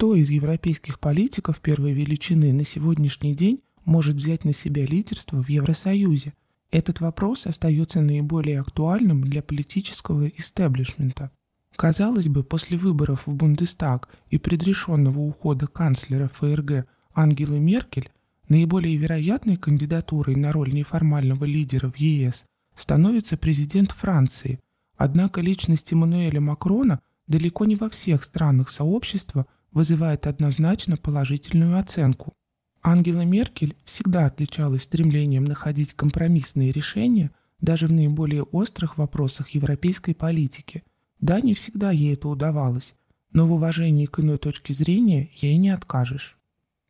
Кто 0.00 0.14
из 0.14 0.30
европейских 0.30 0.98
политиков 0.98 1.60
первой 1.60 1.92
величины 1.92 2.54
на 2.54 2.64
сегодняшний 2.64 3.34
день 3.34 3.60
может 3.84 4.16
взять 4.16 4.46
на 4.46 4.54
себя 4.54 4.86
лидерство 4.86 5.42
в 5.42 5.50
Евросоюзе? 5.50 6.32
Этот 6.70 7.00
вопрос 7.00 7.46
остается 7.46 8.00
наиболее 8.00 8.60
актуальным 8.60 9.20
для 9.20 9.42
политического 9.42 10.26
истеблишмента. 10.28 11.30
Казалось 11.76 12.28
бы, 12.28 12.44
после 12.44 12.78
выборов 12.78 13.26
в 13.26 13.34
Бундестаг 13.34 14.08
и 14.30 14.38
предрешенного 14.38 15.18
ухода 15.18 15.66
канцлера 15.66 16.30
ФРГ 16.34 16.86
Ангелы 17.12 17.60
Меркель 17.60 18.10
наиболее 18.48 18.96
вероятной 18.96 19.58
кандидатурой 19.58 20.34
на 20.34 20.50
роль 20.50 20.72
неформального 20.72 21.44
лидера 21.44 21.90
в 21.90 21.98
ЕС 21.98 22.46
становится 22.74 23.36
президент 23.36 23.92
Франции, 23.92 24.60
однако 24.96 25.42
личность 25.42 25.92
Эммануэля 25.92 26.40
Макрона 26.40 27.00
далеко 27.26 27.66
не 27.66 27.76
во 27.76 27.90
всех 27.90 28.24
странах 28.24 28.70
сообщества 28.70 29.44
вызывает 29.72 30.26
однозначно 30.26 30.96
положительную 30.96 31.78
оценку. 31.78 32.34
Ангела 32.82 33.22
Меркель 33.22 33.76
всегда 33.84 34.26
отличалась 34.26 34.82
стремлением 34.82 35.44
находить 35.44 35.94
компромиссные 35.94 36.72
решения 36.72 37.30
даже 37.60 37.86
в 37.86 37.92
наиболее 37.92 38.42
острых 38.42 38.96
вопросах 38.96 39.50
европейской 39.50 40.14
политики. 40.14 40.82
Да, 41.20 41.40
не 41.40 41.54
всегда 41.54 41.90
ей 41.90 42.14
это 42.14 42.28
удавалось, 42.28 42.94
но 43.32 43.46
в 43.46 43.52
уважении 43.52 44.06
к 44.06 44.20
иной 44.20 44.38
точке 44.38 44.72
зрения 44.72 45.30
ей 45.36 45.56
не 45.58 45.70
откажешь. 45.70 46.38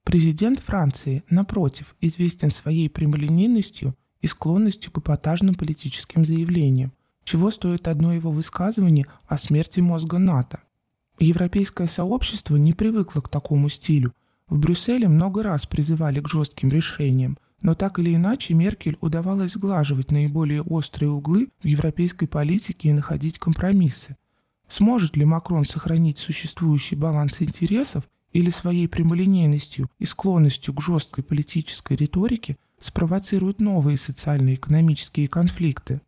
Президент 0.04 0.60
Франции, 0.60 1.24
напротив, 1.28 1.94
известен 2.00 2.50
своей 2.50 2.88
прямолинейностью 2.88 3.96
и 4.20 4.26
склонностью 4.26 4.92
к 4.92 4.98
эпатажным 4.98 5.54
политическим 5.54 6.24
заявлениям, 6.24 6.92
чего 7.24 7.50
стоит 7.50 7.88
одно 7.88 8.12
его 8.12 8.30
высказывание 8.30 9.06
о 9.26 9.38
смерти 9.38 9.80
мозга 9.80 10.18
НАТО. 10.18 10.60
Европейское 11.20 11.86
сообщество 11.86 12.56
не 12.56 12.72
привыкло 12.72 13.20
к 13.20 13.28
такому 13.28 13.68
стилю. 13.68 14.14
В 14.48 14.58
Брюсселе 14.58 15.06
много 15.06 15.42
раз 15.42 15.66
призывали 15.66 16.20
к 16.20 16.28
жестким 16.28 16.70
решениям, 16.70 17.38
но 17.60 17.74
так 17.74 17.98
или 17.98 18.14
иначе 18.14 18.54
Меркель 18.54 18.96
удавалось 19.02 19.52
сглаживать 19.52 20.10
наиболее 20.10 20.62
острые 20.62 21.10
углы 21.10 21.50
в 21.62 21.66
европейской 21.66 22.26
политике 22.26 22.88
и 22.88 22.92
находить 22.92 23.38
компромиссы. 23.38 24.16
Сможет 24.66 25.16
ли 25.16 25.26
Макрон 25.26 25.66
сохранить 25.66 26.18
существующий 26.18 26.96
баланс 26.96 27.42
интересов 27.42 28.04
или 28.32 28.48
своей 28.48 28.88
прямолинейностью 28.88 29.90
и 29.98 30.06
склонностью 30.06 30.72
к 30.72 30.80
жесткой 30.80 31.22
политической 31.22 31.96
риторике 31.96 32.56
спровоцирует 32.78 33.60
новые 33.60 33.98
социально-экономические 33.98 35.28
конфликты? 35.28 36.00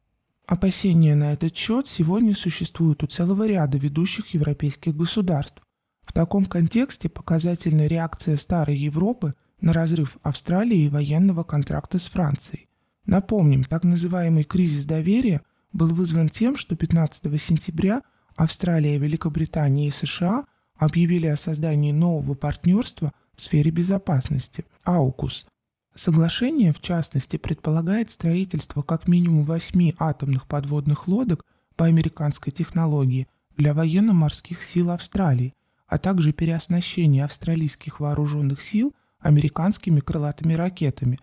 Опасения 0.53 1.15
на 1.15 1.33
этот 1.33 1.57
счет 1.57 1.89
сегодня 1.89 2.35
существуют 2.35 3.03
у 3.03 3.07
целого 3.07 3.47
ряда 3.47 3.79
ведущих 3.79 4.35
европейских 4.35 4.95
государств. 4.95 5.63
В 6.03 6.13
таком 6.13 6.45
контексте 6.45 7.09
показательна 7.09 7.87
реакция 7.87 8.37
старой 8.37 8.77
Европы 8.77 9.35
на 9.63 9.73
разрыв 9.73 10.19
Австралии 10.23 10.81
и 10.81 10.89
военного 10.91 11.43
контракта 11.43 11.99
с 11.99 12.05
Францией. 12.11 12.69
Напомним, 13.07 13.65
так 13.65 13.83
называемый 13.85 14.45
кризис 14.45 14.85
доверия 14.85 15.41
был 15.73 15.89
вызван 15.89 16.29
тем, 16.29 16.59
что 16.59 16.77
15 16.77 17.41
сентября 17.41 18.03
Австралия, 18.37 18.99
Великобритания 18.99 19.89
и 19.89 19.91
США 19.91 20.45
объявили 20.77 21.29
о 21.29 21.37
создании 21.37 21.93
нового 21.93 22.35
партнерства 22.35 23.15
в 23.35 23.41
сфере 23.41 23.71
безопасности– 23.71 24.67
АУКУС, 24.85 25.47
Соглашение, 25.95 26.73
в 26.73 26.81
частности, 26.81 27.37
предполагает 27.37 28.11
строительство 28.11 28.83
как 28.83 29.09
минимум 29.09 29.45
восьми 29.45 29.95
атомных 29.99 30.47
подводных 30.47 31.07
лодок 31.07 31.45
по 31.77 31.85
американской 31.85 32.51
технологии 32.51 33.29
для 33.57 33.75
военно-морских 33.75 34.63
сил 34.63 34.91
Австралии, 34.91 35.55
а 35.87 35.99
также 35.99 36.33
переоснащение 36.33 37.25
австралийских 37.25 38.01
вооруженных 38.01 38.63
сил 38.63 38.95
американскими 39.21 40.01
крылатыми 40.01 40.55
ракетами. 40.55 41.19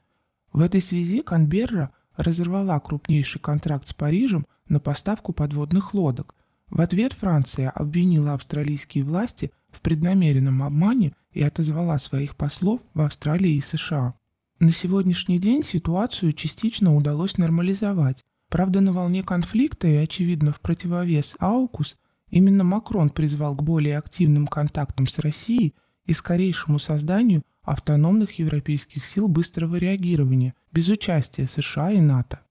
В 0.53 0.61
этой 0.61 0.81
связи 0.81 1.21
Канберра 1.21 1.91
разорвала 2.15 2.79
крупнейший 2.79 3.41
контракт 3.41 3.87
с 3.87 3.93
Парижем 3.93 4.45
на 4.67 4.79
поставку 4.79 5.33
подводных 5.33 5.95
лодок. 5.95 6.35
В 6.69 6.81
ответ 6.81 7.13
Франция 7.13 7.71
обвинила 7.71 8.33
австралийские 8.33 9.03
власти 9.03 9.51
в 9.71 9.81
преднамеренном 9.81 10.61
обмане 10.61 11.13
и 11.31 11.41
отозвала 11.41 11.97
своих 11.97 12.35
послов 12.35 12.81
в 12.93 13.01
Австралии 13.01 13.55
и 13.55 13.61
США. 13.61 14.13
На 14.61 14.73
сегодняшний 14.73 15.39
день 15.39 15.63
ситуацию 15.63 16.33
частично 16.33 16.93
удалось 16.93 17.37
нормализовать. 17.37 18.25
Правда, 18.49 18.81
на 18.81 18.91
волне 18.91 19.23
конфликта 19.23 19.87
и, 19.87 19.95
очевидно, 19.95 20.51
в 20.51 20.59
противовес 20.59 21.37
Аукус, 21.39 21.97
именно 22.29 22.65
Макрон 22.65 23.09
призвал 23.09 23.55
к 23.55 23.63
более 23.63 23.97
активным 23.97 24.47
контактам 24.47 25.07
с 25.07 25.17
Россией 25.19 25.75
и 26.05 26.11
скорейшему 26.11 26.77
созданию 26.77 27.43
автономных 27.61 28.37
европейских 28.37 29.05
сил 29.05 29.29
быстрого 29.29 29.77
реагирования 29.77 30.55
без 30.73 30.89
участия 30.89 31.47
США 31.47 31.93
и 31.93 32.01
НАТО. 32.01 32.41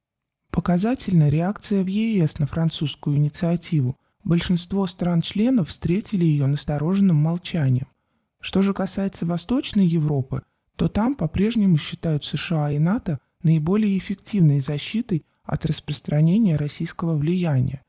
Показательна 0.51 1.29
реакция 1.29 1.85
в 1.85 1.89
ЕС 1.89 2.39
на 2.39 2.47
французскую 2.47 3.19
инициативу. 3.19 3.99
Большинство 4.25 4.87
стран-членов 4.87 5.69
встретили 5.69 6.25
ее 6.25 6.47
настороженным 6.47 7.17
молчанием. 7.17 7.89
Что 8.41 8.63
же 8.63 8.73
касается 8.73 9.27
Восточной 9.27 9.87
Европы, 9.87 10.43
то 10.79 10.89
там 10.89 11.17
по-прежнему 11.17 11.77
считают 11.77 12.25
США 12.25 12.71
и 12.71 12.79
НАТО 12.79 13.19
наиболее 13.43 13.99
эффективной 13.99 14.61
защитой 14.61 15.27
от 15.43 15.67
распространения 15.67 16.55
российского 16.55 17.17
влияния. 17.17 17.83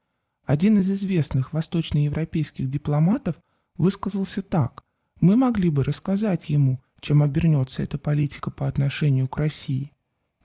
Один 0.44 0.80
из 0.80 0.90
известных 0.90 1.54
восточноевропейских 1.54 2.68
дипломатов 2.68 3.36
высказался 3.78 4.42
так. 4.42 4.84
«Мы 5.22 5.36
могли 5.36 5.70
бы 5.70 5.84
рассказать 5.84 6.50
ему, 6.50 6.82
чем 7.00 7.22
обернется 7.22 7.84
эта 7.84 8.00
политика 8.00 8.50
по 8.50 8.68
отношению 8.68 9.28
к 9.28 9.38
России. 9.38 9.92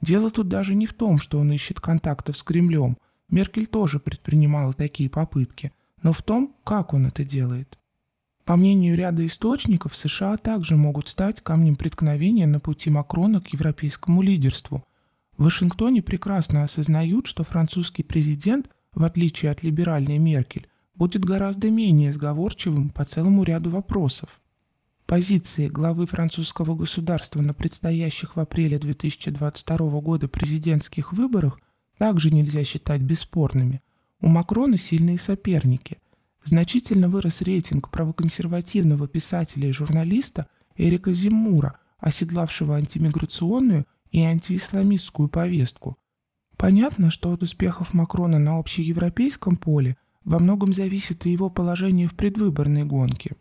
Дело 0.03 0.31
тут 0.31 0.49
даже 0.49 0.75
не 0.75 0.85
в 0.85 0.93
том, 0.93 1.17
что 1.17 1.39
он 1.39 1.51
ищет 1.51 1.81
контактов 1.81 2.37
с 2.37 2.43
Кремлем. 2.43 2.99
Меркель 3.31 3.67
тоже 3.67 3.99
предпринимала 4.01 4.75
такие 4.75 5.09
попытки, 5.09 5.73
но 6.03 6.13
в 6.13 6.21
том, 6.21 6.55
как 6.63 6.93
он 6.93 7.07
это 7.07 7.25
делает. 7.25 7.79
По 8.45 8.57
мнению 8.57 8.95
ряда 8.97 9.25
источников, 9.27 9.97
США 9.97 10.37
также 10.37 10.77
могут 10.77 11.09
стать 11.09 11.41
камнем 11.41 11.77
преткновения 11.77 12.47
на 12.47 12.61
пути 12.61 12.91
Макрона 12.91 13.41
к 13.41 13.49
европейскому 13.49 14.21
лидерству. 14.21 14.85
В 15.39 15.45
Вашингтоне 15.45 16.03
прекрасно 16.03 16.63
осознают, 16.63 17.27
что 17.27 17.43
французский 17.43 18.03
президент, 18.03 18.69
в 18.93 19.03
отличие 19.03 19.51
от 19.51 19.63
либеральной 19.63 20.19
Меркель, 20.19 20.69
будет 20.95 21.25
гораздо 21.25 21.71
менее 21.71 22.13
сговорчивым 22.13 22.91
по 22.91 23.05
целому 23.07 23.45
ряду 23.45 23.71
вопросов. 23.71 24.41
Позиции 25.07 25.69
главы 25.69 26.07
французского 26.07 26.75
государства 26.75 27.41
на 27.41 27.55
предстоящих 27.55 28.37
в 28.37 28.41
апреле 28.41 28.79
2022 28.79 30.01
года 30.01 30.29
президентских 30.29 31.13
выборах 31.15 31.61
также 31.99 32.31
нельзя 32.31 32.63
считать 32.65 33.01
бесспорными. 33.01 33.83
У 34.21 34.29
Макрона 34.29 34.77
сильные 34.77 35.19
соперники. 35.19 35.99
Значительно 36.45 37.09
вырос 37.09 37.41
рейтинг 37.41 37.89
правоконсервативного 37.91 39.09
писателя 39.09 39.69
и 39.69 39.73
журналиста 39.73 40.47
Эрика 40.77 41.13
Зиммура, 41.15 41.79
оседлавшего 41.99 42.77
антимиграционную 42.77 43.87
и 44.11 44.21
антиисламистскую 44.21 45.31
повестку. 45.31 45.97
Понятно, 46.59 47.11
что 47.11 47.33
от 47.33 47.43
успехов 47.43 47.95
Макрона 47.95 48.39
на 48.39 48.59
общеевропейском 48.59 49.57
поле 49.57 49.97
во 50.23 50.39
многом 50.39 50.75
зависит 50.75 51.25
и 51.25 51.31
его 51.31 51.49
положение 51.49 52.09
в 52.09 52.15
предвыборной 52.15 52.85
гонке. 52.85 53.37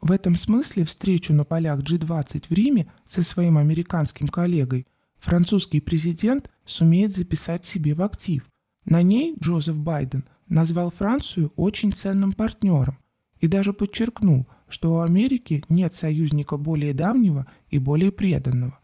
В 0.00 0.10
этом 0.10 0.36
смысле 0.36 0.86
встречу 0.86 1.34
на 1.34 1.44
полях 1.44 1.80
G20 1.80 2.44
в 2.48 2.52
Риме 2.52 2.90
со 3.06 3.22
своим 3.22 3.58
американским 3.58 4.28
коллегой 4.28 4.86
французский 5.18 5.80
президент 5.80 6.50
сумеет 6.64 7.14
записать 7.14 7.66
себе 7.66 7.94
в 7.94 8.02
актив. 8.02 8.44
На 8.86 9.02
ней 9.02 9.36
Джозеф 9.38 9.76
Байден– 9.76 10.24
назвал 10.48 10.90
Францию 10.90 11.52
очень 11.56 11.92
ценным 11.92 12.32
партнером 12.32 12.98
и 13.40 13.48
даже 13.48 13.72
подчеркнул, 13.72 14.46
что 14.68 14.94
у 14.94 15.00
Америки 15.00 15.64
нет 15.68 15.94
союзника 15.94 16.56
более 16.56 16.94
давнего 16.94 17.46
и 17.68 17.78
более 17.78 18.12
преданного. 18.12 18.78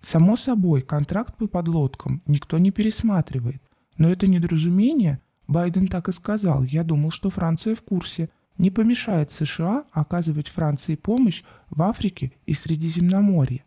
Само 0.00 0.36
собой, 0.36 0.82
контракт 0.82 1.36
по 1.36 1.46
подлодкам 1.46 2.22
никто 2.26 2.58
не 2.58 2.70
пересматривает, 2.70 3.62
но 3.96 4.10
это 4.10 4.26
недоразумение, 4.26 5.20
Байден 5.46 5.88
так 5.88 6.08
и 6.08 6.12
сказал, 6.12 6.62
я 6.64 6.84
думал, 6.84 7.10
что 7.10 7.30
Франция 7.30 7.74
в 7.74 7.82
курсе, 7.82 8.30
не 8.58 8.70
помешает 8.70 9.32
США 9.32 9.84
оказывать 9.92 10.48
Франции 10.48 10.94
помощь 10.94 11.42
в 11.70 11.82
Африке 11.82 12.32
и 12.46 12.54
Средиземноморье. 12.54 13.64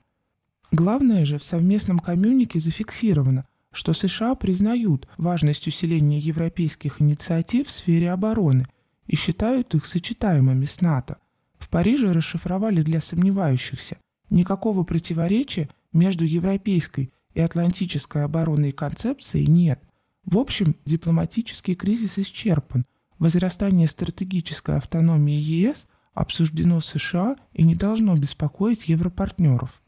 Главное 0.72 1.25
же 1.25 1.40
в 1.40 1.44
совместном 1.44 2.00
коммюнике 2.00 2.60
зафиксировано– 2.60 3.45
что 3.72 3.94
США 3.94 4.36
признают 4.36 5.08
важность 5.18 5.68
усиления 5.68 6.19
европейских 6.19 7.02
инициатив 7.02 7.68
в 7.68 7.72
сфере 7.72 8.12
обороны 8.12 8.68
и 9.06 9.16
считают 9.16 9.74
их 9.75 9.86
сочетаемыми 9.86 10.66
с 10.66 10.81
НАТО. 10.81 11.18
В 11.58 11.69
Париже 11.69 12.12
расшифровали 12.12 12.81
для 12.81 13.02
сомневающихся. 13.02 13.98
Никакого 14.30 14.84
противоречия 14.84 15.69
между 15.94 16.25
европейской 16.25 17.12
и 17.34 17.40
атлантической 17.40 18.24
оборонной 18.24 18.72
концепцией 18.72 19.48
нет. 19.48 19.81
В 20.25 20.38
общем, 20.38 20.75
дипломатический 20.86 21.75
кризис 21.75 22.18
исчерпан. 22.19 22.86
Возрастание 23.19 23.88
стратегической 23.88 24.78
автономии 24.78 25.40
ЕС 25.40 25.88
обсуждено 26.14 26.81
США 26.81 27.36
и 27.54 27.64
не 27.64 27.75
должно 27.75 28.16
беспокоить 28.16 28.90
европартнеров. 28.90 29.81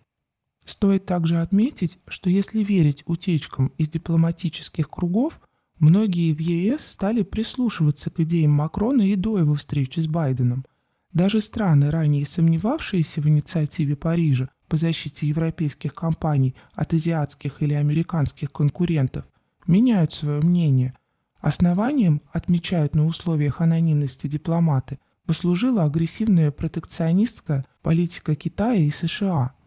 Стоит 0.70 1.08
также 1.08 1.42
отметить, 1.42 1.98
что 2.08 2.30
если 2.30 2.64
верить 2.64 3.02
утечкам 3.08 3.72
из 3.80 3.90
дипломатических 3.90 4.88
кругов, 4.88 5.42
многие 5.80 6.32
в 6.32 6.40
ЕС 6.40 6.86
стали 6.86 7.24
прислушиваться 7.24 8.12
к 8.12 8.20
идеям 8.20 8.52
Макрона 8.52 9.02
и 9.02 9.16
до 9.16 9.40
его 9.40 9.56
встречи 9.56 10.00
с 10.00 10.06
Байденом. 10.06 10.64
Даже 11.12 11.42
страны, 11.42 11.90
ранее 11.90 12.24
сомневавшиеся 12.24 13.20
в 13.20 13.28
инициативе 13.28 13.96
Парижа 13.96 14.50
по 14.68 14.78
защите 14.78 15.28
европейских 15.28 15.96
компаний 15.96 16.54
от 16.74 16.94
азиатских 16.94 17.64
или 17.64 17.74
американских 17.74 18.52
конкурентов, 18.52 19.26
меняют 19.66 20.14
свое 20.14 20.40
мнение. 20.40 20.94
Основанием, 21.42 22.22
отмечают 22.32 22.94
на 22.94 23.08
условиях 23.08 23.60
анонимности 23.60 24.28
дипломаты, 24.28 25.00
послужила 25.26 25.86
агрессивная 25.86 26.52
протекционистская 26.52 27.66
политика 27.82 28.36
Китая 28.36 28.82
и 28.82 28.92
США– 28.92 29.54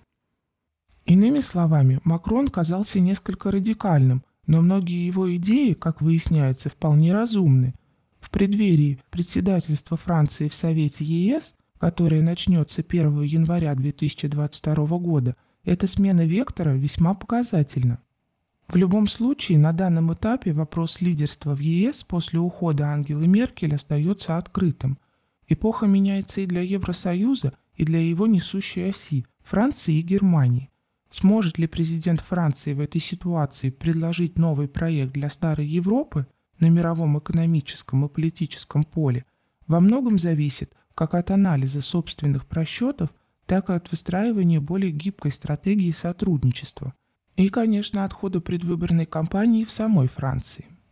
Иными 1.05 1.41
словами, 1.41 2.01
Макрон 2.05 2.49
казался 2.49 3.01
несколько 3.01 3.51
радикальным, 3.51 4.25
но 4.47 4.61
многие 4.61 5.07
его 5.07 5.35
идеи, 5.37 5.73
как 5.73 6.01
выясняется, 6.01 6.69
вполне 6.69 7.13
разумны. 7.13 7.75
В 8.21 8.31
преддверии 8.31 9.01
председательства 9.11 9.97
Франции 9.97 10.49
в 10.49 10.55
Совете 10.55 11.05
ЕС, 11.05 11.55
которое 11.79 12.23
начнется 12.23 12.85
1 12.89 13.23
января 13.23 13.75
2022 13.75 14.75
года, 14.99 15.37
эта 15.65 15.87
смена 15.87 16.25
вектора 16.25 16.71
весьма 16.71 17.15
показательна. 17.15 17.99
В 18.69 18.77
любом 18.77 19.07
случае, 19.09 19.59
на 19.59 19.73
данном 19.73 20.15
этапе 20.15 20.53
вопрос 20.53 21.01
лидерства 21.01 21.55
в 21.55 21.59
ЕС 21.59 22.05
после 22.05 22.39
ухода 22.39 22.87
Ангелы 22.87 23.27
Меркель 23.27 23.75
остается 23.75 24.39
открытым. 24.39 24.99
Эпоха 25.49 25.87
меняется 25.87 26.41
и 26.41 26.47
для 26.47 26.63
Евросоюза, 26.63 27.53
и 27.75 27.85
для 27.85 28.01
его 28.01 28.27
несущей 28.27 28.89
оси– 28.89 29.27
Франции 29.43 29.97
и 29.97 30.03
Германии. 30.03 30.71
Сможет 31.13 31.59
ли 31.59 31.67
президент 31.67 32.23
Франции 32.23 32.73
в 32.73 32.81
этой 32.81 33.01
ситуации 33.01 33.69
предложить 33.69 34.39
новый 34.39 34.67
проект 34.67 35.13
для 35.13 35.29
Старой 35.29 35.67
Европы 35.67 36.27
на 36.59 36.71
мировом 36.71 37.19
экономическом 37.19 38.07
и 38.07 38.09
политическом 38.09 38.83
поле, 38.83 39.27
во 39.67 39.81
многом 39.81 40.19
зависит 40.19 40.73
как 40.95 41.13
от 41.15 41.31
анализа 41.31 41.83
собственных 41.83 42.47
просчетов, 42.47 43.11
так 43.45 43.69
и 43.69 43.75
от 43.75 43.91
выстраивания 43.91 44.61
более 44.61 44.91
гибкой 44.91 45.33
стратегии 45.33 45.91
сотрудничества. 45.91 46.95
И, 47.37 47.51
конечно, 47.51 48.05
от 48.07 48.15
хода 48.15 48.41
предвыборной 48.41 49.05
кампании 49.05 49.65
в 49.65 49.71
самой 49.71 50.09
Франции. 50.09 50.67